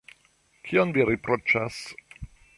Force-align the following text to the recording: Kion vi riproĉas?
Kion 0.69 0.95
vi 0.95 1.05
riproĉas? 1.11 1.79